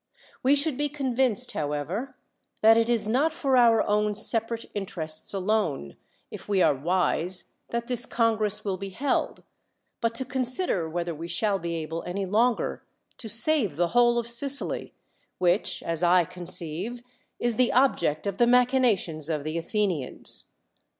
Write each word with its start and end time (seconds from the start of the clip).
We 0.41 0.55
should 0.55 0.77
be 0.77 0.89
convinced, 0.89 1.51
however, 1.51 2.15
that 2.63 2.75
it 2.75 2.89
is 2.89 3.07
not 3.07 3.31
for 3.31 3.55
our 3.55 3.85
own 3.87 4.15
separate 4.15 4.65
interests 4.73 5.31
alone, 5.31 5.95
if 6.31 6.49
we 6.49 6.59
are 6.59 6.73
wise, 6.73 7.53
that 7.69 7.85
this 7.85 8.07
congress 8.07 8.59
vrill 8.61 8.79
be 8.79 8.89
held; 8.89 9.43
but 10.01 10.15
to 10.15 10.25
consider 10.25 10.89
whether 10.89 11.13
we 11.13 11.27
shall 11.27 11.59
be 11.59 11.75
able 11.75 12.01
any 12.01 12.25
longer 12.25 12.83
to 13.19 13.29
save 13.29 13.75
the 13.75 13.89
whole 13.89 14.17
of 14.17 14.27
Sicily, 14.27 14.95
which, 15.37 15.83
as 15.83 16.01
I 16.01 16.25
conceive, 16.25 17.03
is 17.37 17.57
the 17.57 17.71
object 17.71 18.25
of 18.25 18.39
the 18.39 18.47
machinations 18.47 19.29
of 19.29 19.43
the 19.43 19.59
Athenians. 19.59 20.45